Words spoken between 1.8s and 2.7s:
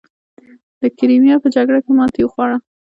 کې ماتې وخوړه.